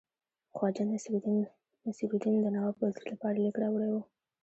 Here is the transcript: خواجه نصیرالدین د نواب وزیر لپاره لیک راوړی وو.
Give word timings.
خواجه 0.55 0.83
نصیرالدین 1.85 2.37
د 2.43 2.47
نواب 2.55 2.75
وزیر 2.79 3.05
لپاره 3.11 3.41
لیک 3.43 3.55
راوړی 3.63 3.89
وو. 3.91 4.01